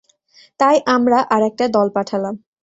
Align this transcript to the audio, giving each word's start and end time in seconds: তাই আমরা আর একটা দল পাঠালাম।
তাই 0.59 0.77
আমরা 0.87 1.19
আর 1.29 1.41
একটা 1.43 1.65
দল 1.67 1.87
পাঠালাম। 1.95 2.35